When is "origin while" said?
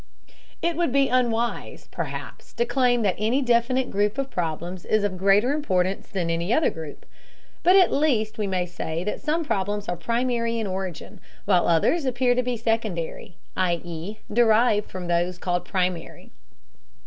10.65-11.67